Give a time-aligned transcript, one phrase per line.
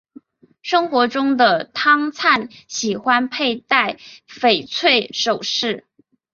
[0.63, 5.85] 生活中的汤灿喜欢佩戴翡翠首饰。